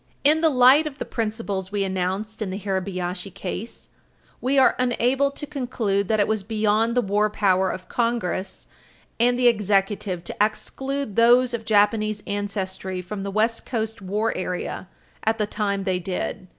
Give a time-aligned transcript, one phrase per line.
[0.23, 3.89] In the light of the principles we announced in the Hirabayashi case,
[4.41, 8.65] we are unable to conclude that it was beyond the war power of Congress
[9.19, 11.43] and the Executive to exclude Page 323 U.
[11.43, 11.51] S.
[11.51, 14.87] 218 those of Japanese ancestry from the West Coast war area
[15.23, 16.47] at the time they did.